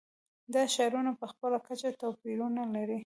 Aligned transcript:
دا 0.53 0.63
ښارونه 0.73 1.11
په 1.19 1.25
خپله 1.31 1.57
کچه 1.67 1.89
توپیرونه 2.01 2.61
لري. 2.75 2.99